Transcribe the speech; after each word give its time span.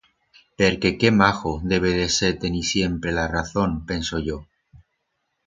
Perque 0.57 0.89
qué 0.99 1.11
majo 1.11 1.61
debe 1.63 1.91
de 1.91 2.09
ser 2.09 2.39
tenir 2.39 2.65
siempre 2.65 3.11
la 3.11 3.27
razón, 3.27 3.85
penso 3.85 4.17
yo. 4.17 4.47